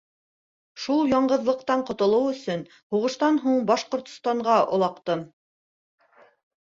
[0.85, 2.63] Шул яңғыҙлыҡтан ҡотолоу өсөн
[2.95, 5.23] һуғыштан һуң Башҡортостанға олаҡтым.